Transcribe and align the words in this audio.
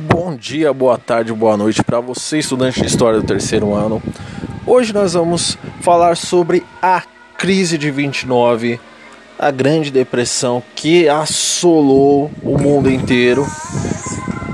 Bom 0.00 0.36
dia, 0.36 0.72
boa 0.72 0.96
tarde, 0.96 1.32
boa 1.32 1.56
noite 1.56 1.82
para 1.82 1.98
você, 1.98 2.38
estudante 2.38 2.80
de 2.80 2.86
história 2.86 3.18
do 3.18 3.26
terceiro 3.26 3.74
ano. 3.74 4.00
Hoje 4.64 4.92
nós 4.92 5.14
vamos 5.14 5.58
falar 5.80 6.16
sobre 6.16 6.64
a 6.80 7.02
crise 7.36 7.76
de 7.76 7.90
29, 7.90 8.78
a 9.36 9.50
Grande 9.50 9.90
Depressão 9.90 10.62
que 10.76 11.08
assolou 11.08 12.30
o 12.44 12.56
mundo 12.56 12.88
inteiro, 12.88 13.44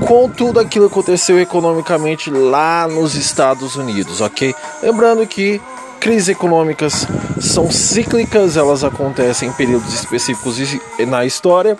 com 0.08 0.30
tudo 0.30 0.61
aquilo 0.61 0.88
que 0.88 0.94
aconteceu 0.94 1.38
economicamente 1.38 2.30
lá 2.30 2.88
nos 2.88 3.14
Estados 3.14 3.76
Unidos, 3.76 4.22
ok? 4.22 4.54
Lembrando 4.82 5.26
que 5.26 5.61
crises 6.00 6.30
econômicas 6.30 7.06
são 7.38 7.70
cíclicas, 7.70 8.56
elas 8.56 8.82
acontecem 8.82 9.50
em 9.50 9.52
períodos 9.52 9.92
específicos 9.92 10.56
na 11.06 11.26
história 11.26 11.76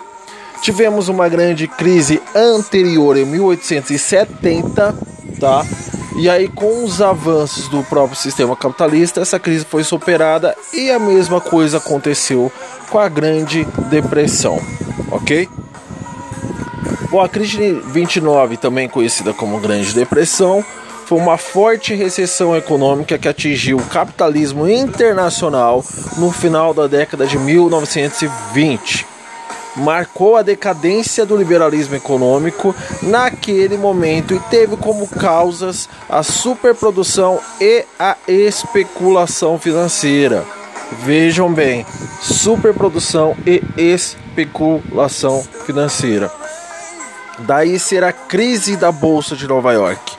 Tivemos 0.65 1.09
uma 1.09 1.29
grande 1.29 1.67
crise 1.67 2.19
anterior 2.35 3.15
em 3.17 3.23
1870, 3.23 4.95
tá? 5.39 5.63
E 6.17 6.27
aí, 6.27 6.47
com 6.47 6.83
os 6.83 7.03
avanços 7.03 7.67
do 7.67 7.83
próprio 7.83 8.17
sistema 8.17 8.55
capitalista, 8.55 9.21
essa 9.21 9.39
crise 9.39 9.63
foi 9.63 9.83
superada 9.83 10.55
e 10.73 10.89
a 10.89 10.97
mesma 10.97 11.39
coisa 11.39 11.77
aconteceu 11.77 12.51
com 12.89 12.97
a 12.97 13.07
Grande 13.07 13.63
Depressão, 13.91 14.59
ok? 15.11 15.47
Bom, 17.11 17.21
a 17.21 17.29
crise 17.29 17.57
de 17.57 17.73
29, 17.91 18.57
também 18.57 18.89
conhecida 18.89 19.35
como 19.35 19.59
Grande 19.59 19.93
Depressão, 19.93 20.65
foi 21.05 21.19
uma 21.19 21.37
forte 21.37 21.93
recessão 21.93 22.55
econômica 22.55 23.19
que 23.19 23.27
atingiu 23.27 23.77
o 23.77 23.85
capitalismo 23.85 24.67
internacional 24.67 25.85
no 26.17 26.31
final 26.31 26.73
da 26.73 26.87
década 26.87 27.27
de 27.27 27.37
1920 27.37 29.13
marcou 29.75 30.37
a 30.37 30.41
decadência 30.41 31.25
do 31.25 31.35
liberalismo 31.35 31.95
econômico 31.95 32.75
naquele 33.01 33.77
momento 33.77 34.33
e 34.33 34.39
teve 34.39 34.77
como 34.77 35.07
causas 35.07 35.89
a 36.09 36.23
superprodução 36.23 37.39
e 37.59 37.85
a 37.99 38.15
especulação 38.27 39.59
financeira. 39.59 40.45
Vejam 41.03 41.51
bem, 41.51 41.85
superprodução 42.21 43.35
e 43.45 43.63
especulação 43.77 45.43
financeira. 45.65 46.31
Daí 47.39 47.77
será 47.79 48.09
a 48.09 48.13
crise 48.13 48.77
da 48.77 48.91
bolsa 48.91 49.35
de 49.35 49.47
Nova 49.47 49.73
York, 49.73 50.13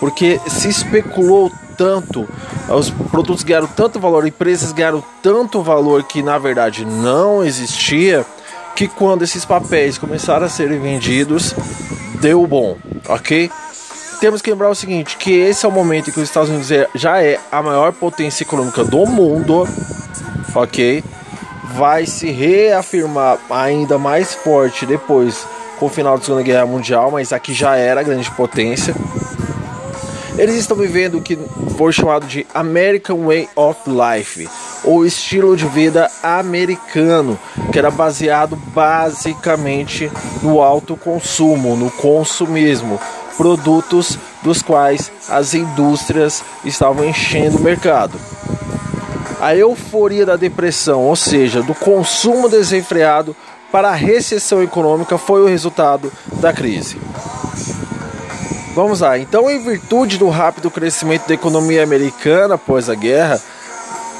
porque 0.00 0.40
se 0.46 0.68
especulou 0.68 1.52
tanto, 1.76 2.26
os 2.68 2.88
produtos 2.88 3.44
ganharam 3.44 3.66
tanto 3.66 4.00
valor, 4.00 4.26
empresas 4.26 4.72
ganharam 4.72 5.04
tanto 5.22 5.60
valor 5.60 6.04
que 6.04 6.22
na 6.22 6.38
verdade 6.38 6.86
não 6.86 7.44
existia 7.44 8.24
que 8.76 8.86
quando 8.86 9.22
esses 9.22 9.42
papéis 9.46 9.96
começaram 9.96 10.44
a 10.44 10.50
serem 10.50 10.78
vendidos, 10.78 11.54
deu 12.20 12.46
bom, 12.46 12.76
ok? 13.08 13.50
Temos 14.20 14.42
que 14.42 14.50
lembrar 14.50 14.68
o 14.68 14.74
seguinte, 14.74 15.16
que 15.16 15.32
esse 15.32 15.64
é 15.64 15.68
o 15.68 15.72
momento 15.72 16.10
em 16.10 16.12
que 16.12 16.20
os 16.20 16.28
Estados 16.28 16.50
Unidos 16.50 16.70
é, 16.70 16.86
já 16.94 17.22
é 17.22 17.40
a 17.50 17.62
maior 17.62 17.94
potência 17.94 18.44
econômica 18.44 18.84
do 18.84 19.06
mundo, 19.06 19.66
ok? 20.54 21.02
Vai 21.74 22.04
se 22.04 22.30
reafirmar 22.30 23.38
ainda 23.48 23.96
mais 23.96 24.34
forte 24.34 24.84
depois 24.84 25.46
com 25.78 25.86
o 25.86 25.90
final 25.90 26.18
da 26.18 26.24
Segunda 26.24 26.42
Guerra 26.42 26.66
Mundial, 26.66 27.10
mas 27.10 27.32
aqui 27.32 27.54
já 27.54 27.76
era 27.76 28.02
grande 28.02 28.30
potência. 28.32 28.94
Eles 30.36 30.54
estão 30.56 30.76
vivendo 30.76 31.16
o 31.16 31.22
que 31.22 31.38
foi 31.78 31.92
chamado 31.92 32.26
de 32.26 32.46
American 32.52 33.24
Way 33.24 33.48
of 33.56 33.80
Life, 33.86 34.46
ou 34.86 35.04
estilo 35.04 35.56
de 35.56 35.66
vida 35.66 36.08
americano, 36.22 37.38
que 37.72 37.78
era 37.78 37.90
baseado 37.90 38.56
basicamente 38.56 40.10
no 40.42 40.62
alto 40.62 40.96
consumo, 40.96 41.76
no 41.76 41.90
consumismo, 41.90 42.98
produtos 43.36 44.16
dos 44.42 44.62
quais 44.62 45.10
as 45.28 45.52
indústrias 45.52 46.42
estavam 46.64 47.04
enchendo 47.04 47.58
o 47.58 47.62
mercado. 47.62 48.18
A 49.40 49.54
euforia 49.54 50.24
da 50.24 50.36
depressão, 50.36 51.02
ou 51.02 51.16
seja, 51.16 51.62
do 51.62 51.74
consumo 51.74 52.48
desenfreado 52.48 53.36
para 53.70 53.88
a 53.88 53.94
recessão 53.94 54.62
econômica, 54.62 55.18
foi 55.18 55.42
o 55.42 55.46
resultado 55.46 56.10
da 56.40 56.52
crise. 56.52 56.98
Vamos 58.74 59.00
lá. 59.00 59.18
Então, 59.18 59.50
em 59.50 59.58
virtude 59.58 60.18
do 60.18 60.28
rápido 60.28 60.70
crescimento 60.70 61.26
da 61.26 61.34
economia 61.34 61.82
americana 61.82 62.54
após 62.54 62.88
a 62.88 62.94
guerra, 62.94 63.40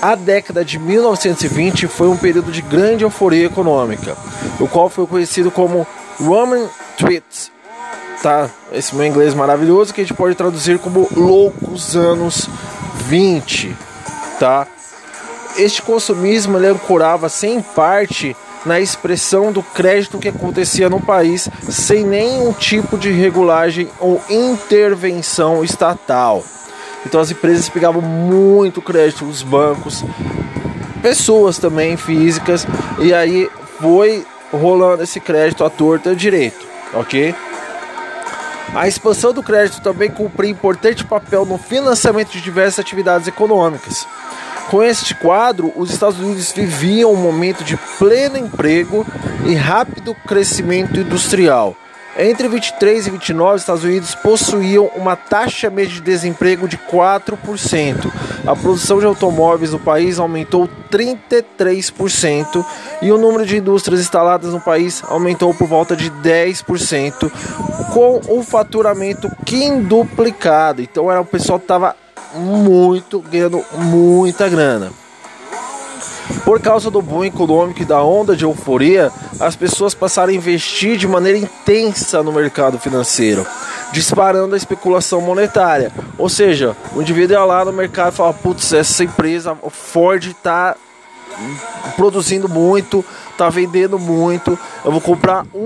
a 0.06 0.14
década 0.14 0.64
de 0.64 0.78
1920 0.78 1.88
foi 1.88 2.06
um 2.06 2.16
período 2.16 2.52
de 2.52 2.62
grande 2.62 3.02
euforia 3.02 3.46
econômica, 3.46 4.16
o 4.60 4.68
qual 4.68 4.88
foi 4.88 5.04
conhecido 5.04 5.50
como 5.50 5.84
Roman 6.20 6.68
Tweets. 6.96 7.50
Tá? 8.22 8.48
Esse 8.70 8.94
meu 8.94 9.04
inglês 9.04 9.34
maravilhoso 9.34 9.92
que 9.92 10.00
a 10.00 10.04
gente 10.04 10.14
pode 10.14 10.36
traduzir 10.36 10.78
como 10.78 11.08
loucos 11.16 11.96
anos 11.96 12.48
20, 13.08 13.76
tá? 14.38 14.68
Este 15.56 15.82
consumismo 15.82 16.56
ele 16.56 16.68
ancorava-se 16.68 17.48
em 17.48 17.60
parte 17.60 18.36
na 18.64 18.78
expressão 18.78 19.50
do 19.50 19.60
crédito 19.60 20.20
que 20.20 20.28
acontecia 20.28 20.88
no 20.88 21.00
país 21.00 21.48
sem 21.68 22.04
nenhum 22.04 22.52
tipo 22.52 22.96
de 22.96 23.10
regulagem 23.10 23.88
ou 23.98 24.22
intervenção 24.30 25.64
estatal. 25.64 26.44
Então 27.06 27.20
as 27.20 27.30
empresas 27.30 27.68
pegavam 27.68 28.02
muito 28.02 28.82
crédito 28.82 29.24
dos 29.24 29.40
bancos, 29.42 30.04
pessoas 31.00 31.56
também 31.56 31.96
físicas, 31.96 32.66
e 32.98 33.14
aí 33.14 33.48
foi 33.80 34.26
rolando 34.52 35.04
esse 35.04 35.20
crédito 35.20 35.64
à 35.64 35.70
torta 35.70 36.16
direito, 36.16 36.66
ok? 36.92 37.32
A 38.74 38.88
expansão 38.88 39.32
do 39.32 39.40
crédito 39.40 39.80
também 39.80 40.10
cumpriu 40.10 40.50
importante 40.50 41.04
papel 41.04 41.46
no 41.46 41.56
financiamento 41.56 42.32
de 42.32 42.40
diversas 42.40 42.80
atividades 42.80 43.28
econômicas. 43.28 44.04
Com 44.68 44.82
este 44.82 45.14
quadro, 45.14 45.72
os 45.76 45.92
Estados 45.92 46.18
Unidos 46.18 46.50
viviam 46.50 47.12
um 47.12 47.16
momento 47.16 47.62
de 47.62 47.76
pleno 47.98 48.36
emprego 48.36 49.06
e 49.46 49.54
rápido 49.54 50.12
crescimento 50.26 50.98
industrial. 50.98 51.76
Entre 52.18 52.48
23 52.48 53.06
e 53.06 53.10
29, 53.10 53.56
os 53.56 53.62
Estados 53.62 53.84
Unidos 53.84 54.14
possuíam 54.14 54.90
uma 54.96 55.14
taxa 55.16 55.68
média 55.68 55.92
de 55.92 56.00
desemprego 56.00 56.66
de 56.66 56.78
4%. 56.78 58.10
A 58.46 58.56
produção 58.56 58.98
de 58.98 59.04
automóveis 59.04 59.72
no 59.72 59.78
país 59.78 60.18
aumentou 60.18 60.66
33% 60.90 62.64
e 63.02 63.12
o 63.12 63.18
número 63.18 63.44
de 63.44 63.58
indústrias 63.58 64.00
instaladas 64.00 64.52
no 64.52 64.60
país 64.60 65.02
aumentou 65.08 65.52
por 65.52 65.68
volta 65.68 65.94
de 65.94 66.10
10%, 66.10 67.30
com 67.92 68.20
o 68.28 68.42
faturamento 68.42 69.30
quinduplicado. 69.44 70.80
Então 70.80 71.10
era 71.10 71.20
o 71.20 71.26
pessoal 71.26 71.58
estava 71.58 71.94
muito, 72.34 73.20
ganhando 73.20 73.62
muita 73.74 74.48
grana. 74.48 74.90
Por 76.44 76.60
causa 76.60 76.90
do 76.90 77.02
boom 77.02 77.24
econômico 77.24 77.82
e 77.82 77.84
da 77.84 78.02
onda 78.02 78.36
de 78.36 78.44
euforia, 78.44 79.10
as 79.40 79.56
pessoas 79.56 79.94
passaram 79.94 80.32
a 80.32 80.36
investir 80.36 80.96
de 80.96 81.06
maneira 81.06 81.38
intensa 81.38 82.22
no 82.22 82.32
mercado 82.32 82.78
financeiro, 82.78 83.46
disparando 83.92 84.54
a 84.54 84.58
especulação 84.58 85.20
monetária. 85.20 85.92
Ou 86.18 86.28
seja, 86.28 86.76
o 86.94 87.02
indivíduo 87.02 87.34
ia 87.36 87.44
lá 87.44 87.64
no 87.64 87.72
mercado 87.72 88.12
e 88.12 88.16
fala: 88.16 88.32
putz, 88.32 88.72
essa 88.72 89.04
empresa, 89.04 89.56
Ford, 89.70 90.24
está 90.24 90.76
produzindo 91.96 92.48
muito, 92.48 93.04
tá 93.36 93.48
vendendo 93.48 93.98
muito. 93.98 94.58
Eu 94.84 94.92
vou 94.92 95.00
comprar 95.00 95.46
um 95.54 95.65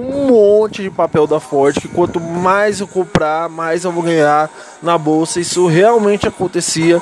monte 0.60 0.82
de 0.82 0.91
papel 0.91 1.26
da 1.26 1.41
Ford, 1.41 1.75
que 1.81 1.88
quanto 1.88 2.21
mais 2.21 2.81
eu 2.81 2.87
comprar, 2.87 3.48
mais 3.48 3.84
eu 3.84 3.93
vou 3.93 4.03
ganhar 4.03 4.50
na 4.82 4.98
bolsa. 4.98 5.41
Isso 5.41 5.66
realmente 5.66 6.28
acontecia 6.28 7.00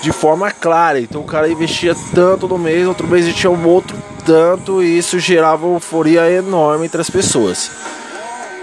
de 0.00 0.10
forma 0.10 0.50
clara. 0.50 1.00
Então 1.00 1.20
o 1.20 1.24
cara 1.24 1.48
investia 1.48 1.94
tanto 2.12 2.48
no 2.48 2.58
mês, 2.58 2.88
outro 2.88 3.06
mês 3.06 3.24
ele 3.24 3.34
tinha 3.34 3.50
um 3.50 3.66
outro 3.68 3.96
tanto, 4.26 4.82
e 4.82 4.98
isso 4.98 5.18
gerava 5.18 5.66
uma 5.66 5.76
euforia 5.76 6.30
enorme 6.30 6.86
entre 6.86 7.00
as 7.00 7.08
pessoas. 7.08 7.70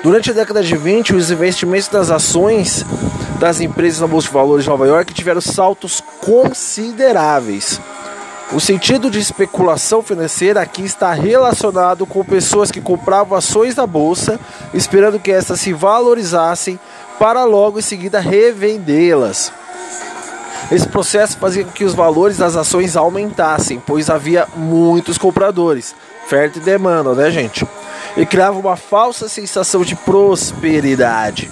Durante 0.03 0.29
a 0.29 0.33
década 0.33 0.61
de 0.61 0.75
20, 0.75 1.15
os 1.15 1.31
investimentos 1.31 1.87
das 1.87 2.11
ações 2.11 2.85
das 3.39 3.59
empresas 3.59 4.01
na 4.01 4.07
Bolsa 4.07 4.27
de 4.27 4.33
Valores 4.33 4.63
de 4.63 4.69
Nova 4.69 4.85
York 4.85 5.13
tiveram 5.13 5.41
saltos 5.41 6.03
consideráveis. 6.19 7.79
O 8.51 8.59
sentido 8.59 9.09
de 9.09 9.19
especulação 9.19 10.03
financeira 10.03 10.61
aqui 10.61 10.83
está 10.83 11.11
relacionado 11.13 12.05
com 12.05 12.23
pessoas 12.23 12.71
que 12.71 12.79
compravam 12.79 13.35
ações 13.35 13.73
da 13.73 13.87
bolsa, 13.87 14.39
esperando 14.73 15.19
que 15.19 15.31
estas 15.31 15.59
se 15.59 15.73
valorizassem 15.73 16.79
para 17.17 17.43
logo 17.43 17.79
em 17.79 17.81
seguida 17.81 18.19
revendê-las. 18.19 19.51
Esse 20.71 20.87
processo 20.87 21.37
fazia 21.37 21.63
com 21.63 21.71
que 21.71 21.83
os 21.83 21.93
valores 21.93 22.37
das 22.37 22.55
ações 22.55 22.95
aumentassem, 22.95 23.81
pois 23.85 24.09
havia 24.09 24.47
muitos 24.55 25.17
compradores, 25.17 25.95
oferta 26.25 26.59
e 26.59 26.61
demanda, 26.61 27.13
né, 27.13 27.31
gente? 27.31 27.67
E 28.15 28.25
criava 28.25 28.57
uma 28.59 28.75
falsa 28.75 29.27
sensação 29.27 29.81
de 29.81 29.95
prosperidade. 29.95 31.49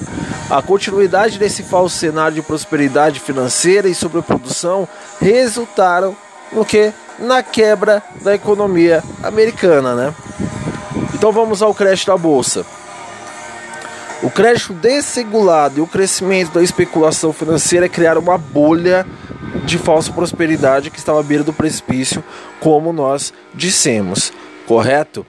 A 0.50 0.62
continuidade 0.62 1.40
desse 1.40 1.64
falso 1.64 1.98
cenário 1.98 2.36
de 2.36 2.42
prosperidade 2.42 3.20
financeira 3.20 3.88
e 3.88 3.96
sobreprodução 3.96 4.88
resultaram 5.20 6.16
no 6.54 6.66
que? 6.66 6.92
Na 7.20 7.44
quebra 7.44 8.02
da 8.22 8.34
economia 8.34 9.04
americana, 9.22 9.96
né? 9.96 10.14
Então 11.14 11.32
vamos 11.32 11.62
ao 11.62 11.74
crash 11.74 12.06
da 12.06 12.18
bolsa. 12.18 12.66
O 14.22 14.30
crédito 14.30 14.74
desregulado 14.74 15.80
e 15.80 15.82
o 15.82 15.88
crescimento 15.88 16.54
da 16.54 16.64
especulação 16.64 17.34
financeira 17.34 17.90
criaram 17.90 18.22
uma 18.22 18.38
bolha 18.38 19.06
de 19.66 19.78
falsa 19.78 20.12
prosperidade 20.12 20.90
que 20.90 20.98
estava 20.98 21.20
à 21.20 21.24
beira 21.24 21.44
do 21.44 21.54
precipício, 21.54 22.24
como 22.60 22.94
nós 22.94 23.34
dissemos, 23.54 24.32
correto? 24.66 25.26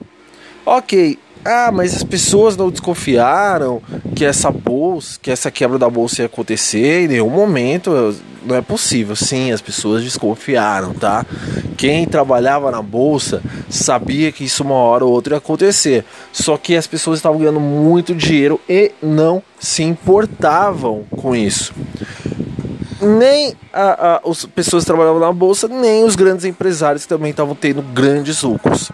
Ok, 0.65 1.19
ah, 1.45 1.71
mas 1.71 1.95
as 1.95 2.03
pessoas 2.03 2.57
não 2.57 2.71
desconfiaram 2.71 3.79
que 4.15 4.25
essa 4.25 4.49
bolsa, 4.49 5.19
que 5.21 5.29
essa 5.29 5.51
quebra 5.51 5.77
da 5.77 5.87
bolsa 5.87 6.23
ia 6.23 6.25
acontecer 6.25 7.03
em 7.03 7.07
nenhum 7.07 7.29
momento. 7.29 8.15
Não 8.43 8.55
é 8.55 8.61
possível. 8.61 9.15
Sim, 9.15 9.51
as 9.51 9.61
pessoas 9.61 10.03
desconfiaram, 10.03 10.93
tá? 10.95 11.23
Quem 11.77 12.07
trabalhava 12.07 12.71
na 12.71 12.81
bolsa 12.81 13.43
sabia 13.69 14.31
que 14.31 14.43
isso 14.43 14.63
uma 14.63 14.73
hora 14.73 15.05
ou 15.05 15.11
outra 15.11 15.35
ia 15.35 15.37
acontecer. 15.37 16.03
Só 16.31 16.57
que 16.57 16.75
as 16.75 16.87
pessoas 16.87 17.19
estavam 17.19 17.37
ganhando 17.37 17.59
muito 17.59 18.15
dinheiro 18.15 18.59
e 18.67 18.91
não 19.01 19.43
se 19.59 19.83
importavam 19.83 21.05
com 21.11 21.35
isso. 21.35 21.73
Nem 22.99 23.53
a, 23.71 24.15
a, 24.15 24.29
as 24.29 24.45
pessoas 24.45 24.83
que 24.83 24.87
trabalhavam 24.87 25.19
na 25.19 25.31
bolsa, 25.31 25.67
nem 25.67 26.03
os 26.03 26.15
grandes 26.15 26.43
empresários 26.43 27.03
que 27.03 27.09
também 27.09 27.29
estavam 27.29 27.53
tendo 27.53 27.83
grandes 27.83 28.41
lucros. 28.41 28.91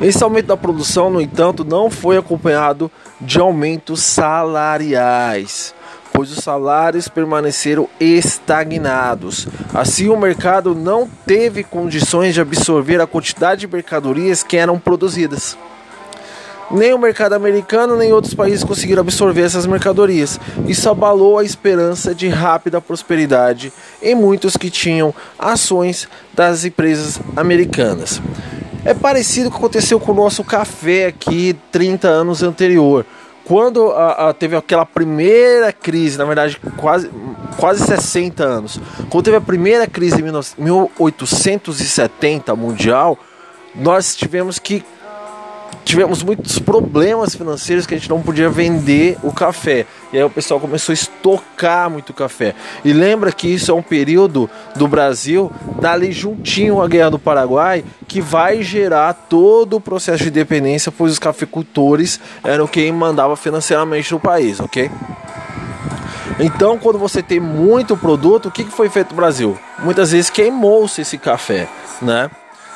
Esse 0.00 0.24
aumento 0.24 0.46
da 0.46 0.56
produção, 0.56 1.10
no 1.10 1.20
entanto, 1.20 1.62
não 1.62 1.90
foi 1.90 2.16
acompanhado 2.16 2.90
de 3.20 3.38
aumentos 3.38 4.02
salariais, 4.02 5.74
pois 6.10 6.32
os 6.32 6.42
salários 6.42 7.06
permaneceram 7.06 7.86
estagnados. 8.00 9.46
Assim, 9.74 10.08
o 10.08 10.16
mercado 10.16 10.74
não 10.74 11.06
teve 11.26 11.62
condições 11.62 12.32
de 12.32 12.40
absorver 12.40 12.98
a 12.98 13.06
quantidade 13.06 13.60
de 13.60 13.68
mercadorias 13.68 14.42
que 14.42 14.56
eram 14.56 14.78
produzidas. 14.78 15.58
Nem 16.70 16.94
o 16.94 16.98
mercado 16.98 17.34
americano 17.34 17.96
nem 17.96 18.12
outros 18.12 18.32
países 18.32 18.64
conseguiram 18.64 19.02
absorver 19.02 19.42
essas 19.42 19.66
mercadorias. 19.66 20.40
Isso 20.66 20.88
abalou 20.88 21.38
a 21.38 21.44
esperança 21.44 22.14
de 22.14 22.28
rápida 22.28 22.80
prosperidade 22.80 23.70
em 24.00 24.14
muitos 24.14 24.56
que 24.56 24.70
tinham 24.70 25.12
ações 25.38 26.08
das 26.32 26.64
empresas 26.64 27.20
americanas. 27.36 28.22
É 28.84 28.92
parecido 28.94 29.50
com 29.50 29.56
o 29.56 29.58
que 29.58 29.64
aconteceu 29.66 30.00
com 30.00 30.12
o 30.12 30.14
nosso 30.14 30.42
café 30.42 31.04
aqui 31.06 31.54
30 31.70 32.08
anos 32.08 32.42
anterior. 32.42 33.04
Quando 33.44 33.90
a, 33.90 34.30
a, 34.30 34.32
teve 34.32 34.56
aquela 34.56 34.86
primeira 34.86 35.70
crise, 35.72 36.16
na 36.16 36.24
verdade 36.24 36.58
quase, 36.76 37.10
quase 37.58 37.84
60 37.84 38.42
anos, 38.42 38.80
quando 39.10 39.24
teve 39.24 39.36
a 39.36 39.40
primeira 39.40 39.86
crise 39.86 40.20
em 40.20 40.22
1870 40.22 42.54
mundial, 42.54 43.18
nós 43.74 44.16
tivemos 44.16 44.58
que 44.58 44.82
tivemos 45.90 46.22
muitos 46.22 46.56
problemas 46.60 47.34
financeiros 47.34 47.84
que 47.84 47.94
a 47.94 47.98
gente 47.98 48.08
não 48.08 48.22
podia 48.22 48.48
vender 48.48 49.18
o 49.24 49.32
café. 49.32 49.84
E 50.12 50.16
aí 50.16 50.22
o 50.22 50.30
pessoal 50.30 50.60
começou 50.60 50.92
a 50.92 50.94
estocar 50.94 51.90
muito 51.90 52.14
café. 52.14 52.54
E 52.84 52.92
lembra 52.92 53.32
que 53.32 53.48
isso 53.48 53.72
é 53.72 53.74
um 53.74 53.82
período 53.82 54.48
do 54.76 54.86
Brasil, 54.86 55.50
dali 55.80 56.12
juntinho 56.12 56.80
à 56.80 56.86
Guerra 56.86 57.10
do 57.10 57.18
Paraguai, 57.18 57.84
que 58.06 58.20
vai 58.20 58.62
gerar 58.62 59.12
todo 59.12 59.78
o 59.78 59.80
processo 59.80 60.22
de 60.22 60.28
independência, 60.28 60.92
pois 60.92 61.12
os 61.12 61.18
cafeicultores 61.18 62.20
eram 62.44 62.68
quem 62.68 62.92
mandava 62.92 63.34
financeiramente 63.34 64.12
no 64.12 64.20
país, 64.20 64.60
ok? 64.60 64.88
Então, 66.38 66.78
quando 66.78 67.00
você 67.00 67.20
tem 67.20 67.40
muito 67.40 67.96
produto, 67.96 68.46
o 68.46 68.50
que 68.52 68.62
foi 68.64 68.88
feito 68.88 69.10
no 69.10 69.16
Brasil? 69.16 69.58
Muitas 69.80 70.12
vezes 70.12 70.30
queimou-se 70.30 71.00
esse 71.00 71.18
café, 71.18 71.68
né? 72.00 72.30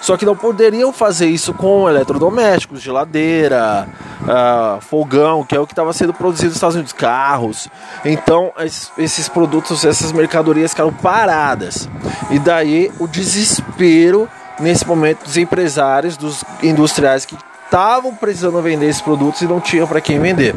Só 0.04 0.18
que 0.18 0.26
não 0.26 0.36
poderiam 0.36 0.92
fazer 0.92 1.28
isso 1.28 1.54
com 1.54 1.88
eletrodomésticos, 1.88 2.82
geladeira, 2.82 3.88
uh, 4.20 4.78
fogão, 4.82 5.42
que 5.42 5.56
é 5.56 5.58
o 5.58 5.66
que 5.66 5.72
estava 5.72 5.94
sendo 5.94 6.12
produzido 6.12 6.48
nos 6.48 6.56
Estados 6.56 6.74
Unidos, 6.76 6.92
carros. 6.92 7.70
Então 8.04 8.52
esses 8.98 9.30
produtos, 9.30 9.82
essas 9.82 10.12
mercadorias 10.12 10.72
ficaram 10.72 10.92
paradas. 10.92 11.88
E 12.30 12.38
daí 12.38 12.92
o 13.00 13.08
desespero 13.08 14.28
nesse 14.60 14.86
momento 14.86 15.24
dos 15.24 15.38
empresários, 15.38 16.18
dos 16.18 16.44
industriais 16.62 17.24
que 17.24 17.38
estavam 17.64 18.14
precisando 18.14 18.60
vender 18.60 18.90
esses 18.90 19.00
produtos 19.00 19.40
e 19.40 19.46
não 19.46 19.58
tinham 19.58 19.86
para 19.86 20.02
quem 20.02 20.20
vender. 20.20 20.54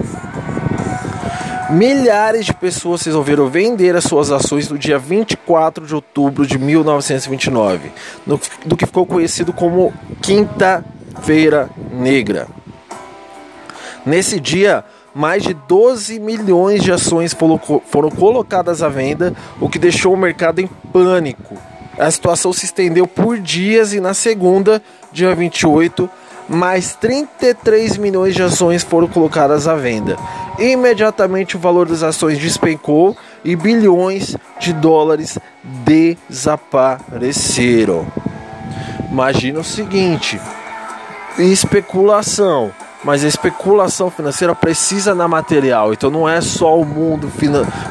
Milhares 1.69 2.45
de 2.45 2.53
pessoas 2.53 3.03
resolveram 3.03 3.49
vender 3.49 3.93
as 3.93 4.05
suas 4.05 4.31
ações 4.31 4.69
no 4.69 4.77
dia 4.77 4.97
24 4.97 5.85
de 5.85 5.93
outubro 5.93 6.47
de 6.47 6.57
1929, 6.57 7.91
no, 8.25 8.39
do 8.65 8.77
que 8.77 8.85
ficou 8.85 9.05
conhecido 9.05 9.51
como 9.51 9.93
Quinta-feira 10.21 11.69
Negra. 11.91 12.47
Nesse 14.05 14.39
dia, 14.39 14.85
mais 15.13 15.43
de 15.43 15.53
12 15.53 16.19
milhões 16.21 16.81
de 16.81 16.91
ações 16.91 17.35
foram 17.87 18.09
colocadas 18.11 18.81
à 18.81 18.87
venda, 18.87 19.33
o 19.59 19.67
que 19.67 19.77
deixou 19.77 20.13
o 20.13 20.17
mercado 20.17 20.59
em 20.61 20.67
pânico. 20.67 21.57
A 21.99 22.09
situação 22.09 22.53
se 22.53 22.63
estendeu 22.63 23.05
por 23.05 23.37
dias 23.39 23.91
e 23.91 23.99
na 23.99 24.13
segunda, 24.13 24.81
dia 25.11 25.35
28, 25.35 26.09
mais 26.47 26.95
33 26.95 27.97
milhões 27.97 28.35
de 28.35 28.43
ações 28.43 28.83
foram 28.83 29.07
colocadas 29.07 29.67
à 29.67 29.75
venda. 29.75 30.15
Imediatamente 30.57 31.55
o 31.55 31.59
valor 31.59 31.87
das 31.87 32.01
ações 32.01 32.39
despencou 32.39 33.15
e 33.43 33.55
bilhões 33.55 34.35
de 34.59 34.73
dólares 34.73 35.37
desapareceram. 35.63 38.07
Imagina 39.11 39.59
o 39.59 39.63
seguinte: 39.63 40.41
especulação. 41.37 42.71
Mas 43.03 43.23
a 43.23 43.27
especulação 43.27 44.09
financeira 44.09 44.55
precisa 44.55 45.13
na 45.13 45.27
material, 45.27 45.93
então 45.93 46.09
não 46.09 46.27
é 46.27 46.41
só 46.41 46.75
o 46.77 46.83
mundo 46.83 47.31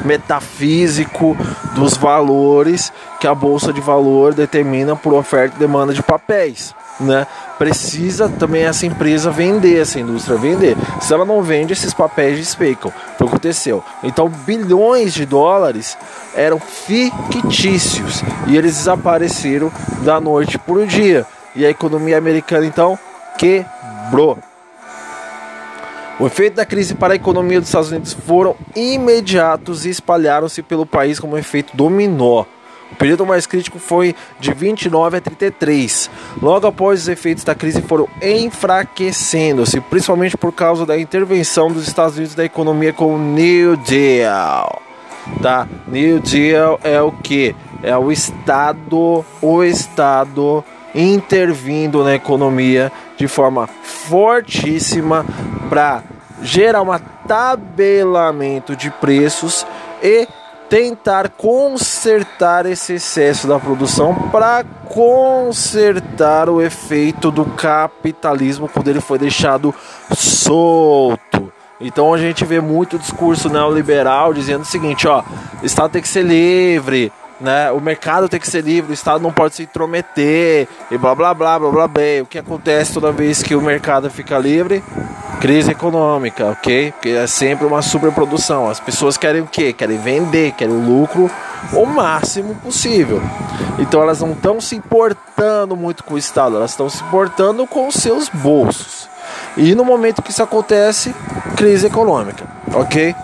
metafísico 0.03 1.37
dos 1.73 1.95
valores 1.95 2.91
que 3.17 3.25
a 3.25 3.33
bolsa 3.33 3.71
de 3.71 3.79
valor 3.79 4.33
determina 4.33 4.97
por 4.97 5.13
oferta 5.13 5.55
e 5.55 5.59
demanda 5.59 5.93
de 5.93 6.03
papéis 6.03 6.75
né? 6.99 7.27
Precisa 7.57 8.29
também 8.29 8.63
essa 8.63 8.85
empresa 8.85 9.31
vender, 9.31 9.79
essa 9.79 9.99
indústria 9.99 10.37
vender. 10.37 10.75
Se 11.01 11.13
ela 11.13 11.25
não 11.25 11.41
vende, 11.41 11.73
esses 11.73 11.93
papéis 11.93 12.37
despecam. 12.37 12.91
Foi 13.17 13.25
o 13.25 13.29
que 13.29 13.35
aconteceu. 13.35 13.83
Então, 14.03 14.29
bilhões 14.29 15.13
de 15.13 15.25
dólares 15.25 15.97
eram 16.35 16.59
fictícios 16.59 18.23
e 18.47 18.55
eles 18.55 18.75
desapareceram 18.75 19.71
da 20.03 20.19
noite 20.19 20.57
para 20.57 20.73
o 20.75 20.85
dia. 20.85 21.25
E 21.55 21.65
a 21.65 21.69
economia 21.69 22.17
americana 22.17 22.65
então 22.65 22.97
quebrou. 23.37 24.37
O 26.19 26.25
efeito 26.25 26.55
da 26.55 26.65
crise 26.65 26.95
para 26.95 27.13
a 27.13 27.15
economia 27.15 27.59
dos 27.59 27.69
Estados 27.69 27.91
Unidos 27.91 28.13
foram 28.13 28.55
imediatos 28.75 29.85
e 29.85 29.89
espalharam-se 29.89 30.63
pelo 30.63 30.85
país 30.85 31.19
como 31.19 31.35
um 31.35 31.37
efeito 31.37 31.77
dominó. 31.77 32.45
O 32.91 32.95
período 32.95 33.25
mais 33.25 33.45
crítico 33.45 33.79
foi 33.79 34.15
de 34.39 34.53
29 34.53 35.17
a 35.17 35.21
33. 35.21 36.09
Logo 36.41 36.67
após 36.67 37.01
os 37.01 37.07
efeitos 37.07 37.43
da 37.43 37.53
crise 37.53 37.81
foram 37.81 38.07
enfraquecendo-se, 38.21 39.79
principalmente 39.81 40.37
por 40.37 40.51
causa 40.51 40.85
da 40.85 40.97
intervenção 40.97 41.71
dos 41.71 41.87
Estados 41.87 42.15
Unidos 42.15 42.35
da 42.35 42.45
economia 42.45 42.93
com 42.93 43.15
o 43.15 43.19
New 43.19 43.77
Deal. 43.77 44.81
Tá? 45.41 45.67
New 45.87 46.19
Deal 46.19 46.79
é 46.83 47.01
o 47.01 47.11
que? 47.11 47.55
É 47.83 47.95
o 47.95 48.11
Estado, 48.11 49.23
o 49.41 49.63
Estado 49.63 50.63
intervindo 50.95 52.03
na 52.03 52.15
economia 52.15 52.91
de 53.17 53.27
forma 53.27 53.67
fortíssima 53.67 55.25
para 55.69 56.03
gerar 56.41 56.81
um 56.81 56.97
tabelamento 57.27 58.75
de 58.75 58.89
preços 58.89 59.65
e 60.01 60.27
tentar 60.69 61.29
consertar 61.29 62.65
esse 62.65 62.93
excesso 62.93 63.47
da 63.47 63.59
produção 63.59 64.13
para 64.31 64.63
consertar 64.89 66.49
o 66.49 66.61
efeito 66.61 67.31
do 67.31 67.45
capitalismo 67.45 68.67
quando 68.67 68.87
ele 68.89 69.01
foi 69.01 69.17
deixado 69.17 69.73
solto. 70.13 71.51
Então 71.79 72.13
a 72.13 72.17
gente 72.17 72.43
vê 72.43 72.59
muito 72.59 72.97
discurso 72.97 73.49
neoliberal 73.49 74.33
dizendo 74.33 74.61
o 74.61 74.65
seguinte, 74.65 75.07
ó, 75.07 75.23
o 75.61 75.65
Estado 75.65 75.91
tem 75.91 76.01
que 76.01 76.07
ser 76.07 76.23
livre, 76.23 77.11
né? 77.39 77.71
O 77.71 77.79
mercado 77.79 78.27
tem 78.27 78.39
que 78.39 78.49
ser 78.49 78.63
livre, 78.63 78.91
o 78.91 78.93
Estado 78.93 79.21
não 79.21 79.31
pode 79.31 79.55
se 79.55 79.63
intrometer 79.63 80.67
e 80.89 80.97
blá 80.97 81.13
blá 81.13 81.33
blá 81.33 81.59
blá 81.59 81.69
blá. 81.69 81.87
blá. 81.87 82.03
O 82.23 82.25
que 82.25 82.39
acontece 82.39 82.93
toda 82.93 83.11
vez 83.11 83.43
que 83.43 83.55
o 83.55 83.61
mercado 83.61 84.09
fica 84.09 84.37
livre? 84.39 84.83
Crise 85.39 85.71
econômica, 85.71 86.47
ok? 86.47 86.91
Porque 86.91 87.09
é 87.09 87.27
sempre 87.27 87.65
uma 87.65 87.81
superprodução. 87.81 88.69
As 88.69 88.79
pessoas 88.79 89.17
querem 89.17 89.41
o 89.41 89.47
quê? 89.47 89.71
Querem 89.71 89.97
vender, 89.97 90.51
querem 90.53 90.73
o 90.73 90.79
lucro 90.79 91.29
o 91.73 91.85
máximo 91.85 92.55
possível. 92.55 93.21
Então 93.77 94.01
elas 94.01 94.21
não 94.21 94.31
estão 94.31 94.59
se 94.59 94.75
importando 94.75 95.75
muito 95.75 96.03
com 96.03 96.15
o 96.15 96.17
Estado, 96.17 96.55
elas 96.55 96.71
estão 96.71 96.89
se 96.89 97.03
importando 97.03 97.67
com 97.67 97.87
os 97.87 97.95
seus 97.95 98.29
bolsos. 98.29 99.07
E 99.55 99.75
no 99.75 99.85
momento 99.85 100.21
que 100.21 100.31
isso 100.31 100.41
acontece, 100.41 101.13
crise 101.55 101.87
econômica, 101.87 102.45
ok? 102.73 103.15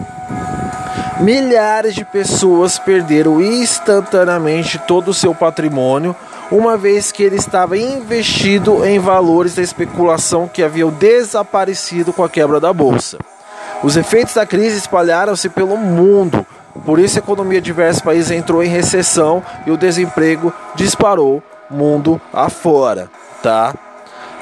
Milhares 1.19 1.95
de 1.95 2.03
pessoas 2.03 2.77
perderam 2.77 3.41
instantaneamente 3.41 4.77
todo 4.79 5.09
o 5.09 5.13
seu 5.13 5.33
patrimônio, 5.33 6.15
uma 6.51 6.77
vez 6.77 7.11
que 7.11 7.23
ele 7.23 7.35
estava 7.35 7.77
investido 7.77 8.85
em 8.85 8.99
valores 8.99 9.55
da 9.55 9.61
especulação 9.61 10.47
que 10.47 10.63
haviam 10.63 10.89
desaparecido 10.91 12.13
com 12.13 12.23
a 12.23 12.29
quebra 12.29 12.59
da 12.59 12.71
bolsa. 12.71 13.17
Os 13.83 13.97
efeitos 13.97 14.33
da 14.33 14.45
crise 14.45 14.77
espalharam-se 14.77 15.49
pelo 15.49 15.75
mundo. 15.75 16.45
Por 16.85 16.99
isso, 16.99 17.17
a 17.17 17.21
economia 17.21 17.59
de 17.59 17.65
diversos 17.65 18.01
países 18.01 18.31
entrou 18.31 18.63
em 18.63 18.69
recessão 18.69 19.43
e 19.65 19.71
o 19.71 19.77
desemprego 19.77 20.53
disparou 20.75 21.43
mundo 21.69 22.21
afora, 22.31 23.09
tá? 23.41 23.73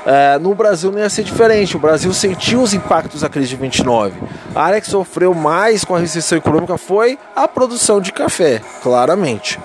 É, 0.06 0.40
no 0.40 0.56
Brasil 0.56 0.92
não 0.92 1.00
ia 1.00 1.10
ser 1.10 1.24
diferente. 1.24 1.76
O 1.76 1.80
Brasil 1.80 2.12
sentiu 2.14 2.62
os 2.62 2.74
impactos 2.74 3.22
da 3.22 3.30
crise 3.30 3.50
de 3.50 3.56
29. 3.56 4.20
A 4.56 4.64
área 4.64 4.82
que 4.82 4.88
sofreu 4.88 5.34
mais 5.34 5.84
com 5.84 5.96
a 5.96 6.00
recessão 6.00 6.38
econômica 6.38 6.78
foi 6.78 7.18
a 7.36 7.48
produção 7.48 8.02
de 8.02 8.12
café, 8.12 8.62
claramente. 8.82 9.60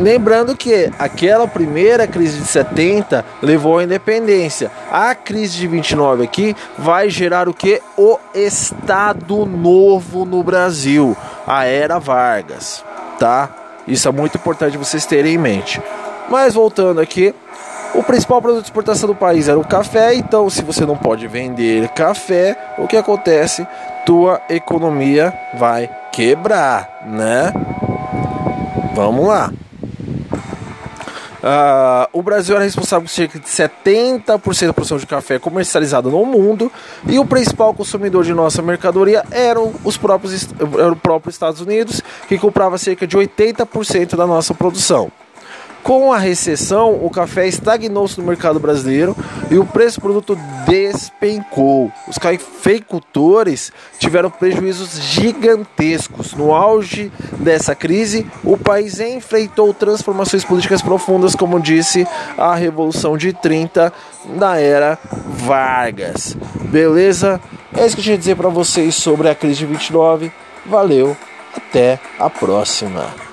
Lembrando 0.00 0.56
que 0.56 0.90
aquela 0.96 1.48
primeira 1.48 2.06
crise 2.06 2.38
de 2.38 2.46
70 2.46 3.24
levou 3.42 3.78
à 3.78 3.84
independência. 3.84 4.70
A 4.92 5.14
crise 5.14 5.58
de 5.58 5.66
29 5.66 6.22
aqui 6.22 6.54
vai 6.78 7.10
gerar 7.10 7.48
o 7.48 7.54
que? 7.54 7.82
O 7.96 8.16
Estado 8.32 9.44
Novo 9.44 10.24
no 10.24 10.42
Brasil, 10.42 11.16
a 11.46 11.64
era 11.64 11.98
Vargas, 11.98 12.84
tá? 13.18 13.50
Isso 13.88 14.06
é 14.06 14.12
muito 14.12 14.36
importante 14.36 14.76
vocês 14.76 15.04
terem 15.04 15.34
em 15.34 15.38
mente. 15.38 15.82
Mas 16.30 16.54
voltando 16.54 17.00
aqui, 17.00 17.34
o 17.94 18.02
principal 18.02 18.40
produto 18.40 18.62
de 18.62 18.68
exportação 18.68 19.08
do 19.08 19.14
país 19.14 19.48
era 19.48 19.58
o 19.58 19.66
café, 19.66 20.14
então 20.14 20.48
se 20.48 20.62
você 20.62 20.86
não 20.86 20.96
pode 20.96 21.26
vender 21.26 21.88
café, 21.88 22.56
o 22.78 22.86
que 22.86 22.96
acontece? 22.96 23.66
Tua 24.06 24.40
economia 24.48 25.34
vai 25.54 25.90
quebrar, 26.12 27.02
né? 27.06 27.52
Vamos 28.94 29.26
lá. 29.26 29.50
Uh, 31.48 32.06
o 32.12 32.22
Brasil 32.22 32.56
era 32.56 32.64
responsável 32.64 33.06
por 33.06 33.10
cerca 33.10 33.38
de 33.38 33.46
70% 33.46 34.66
da 34.66 34.72
produção 34.74 34.98
de 34.98 35.06
café 35.06 35.38
comercializada 35.38 36.10
no 36.10 36.26
mundo 36.26 36.70
e 37.06 37.18
o 37.18 37.24
principal 37.24 37.72
consumidor 37.72 38.22
de 38.22 38.34
nossa 38.34 38.60
mercadoria 38.60 39.24
eram 39.30 39.72
os 39.82 39.96
próprios, 39.96 40.46
era 40.78 40.92
o 40.92 40.96
próprio 40.96 41.30
Estados 41.30 41.62
Unidos, 41.62 42.02
que 42.28 42.36
comprava 42.36 42.76
cerca 42.76 43.06
de 43.06 43.16
80% 43.16 44.14
da 44.14 44.26
nossa 44.26 44.52
produção. 44.52 45.10
Com 45.88 46.12
a 46.12 46.18
recessão, 46.18 47.02
o 47.02 47.08
café 47.08 47.48
estagnou-se 47.48 48.20
no 48.20 48.26
mercado 48.26 48.60
brasileiro 48.60 49.16
e 49.50 49.56
o 49.56 49.64
preço 49.64 49.98
do 49.98 50.02
produto 50.02 50.38
despencou. 50.66 51.90
Os 52.06 52.18
cafeicultores 52.18 53.72
tiveram 53.98 54.30
prejuízos 54.30 55.00
gigantescos. 55.00 56.34
No 56.34 56.54
auge 56.54 57.10
dessa 57.38 57.74
crise, 57.74 58.26
o 58.44 58.58
país 58.58 59.00
enfrentou 59.00 59.72
transformações 59.72 60.44
políticas 60.44 60.82
profundas, 60.82 61.34
como 61.34 61.58
disse 61.58 62.06
a 62.36 62.54
Revolução 62.54 63.16
de 63.16 63.32
30 63.32 63.90
da 64.36 64.60
era 64.60 64.98
Vargas. 65.26 66.36
Beleza? 66.64 67.40
É 67.74 67.86
isso 67.86 67.96
que 67.96 68.02
eu 68.02 68.04
tinha 68.04 68.16
a 68.16 68.18
dizer 68.18 68.36
para 68.36 68.50
vocês 68.50 68.94
sobre 68.94 69.30
a 69.30 69.34
crise 69.34 69.60
de 69.60 69.64
29. 69.64 70.30
Valeu, 70.66 71.16
até 71.56 71.98
a 72.18 72.28
próxima. 72.28 73.27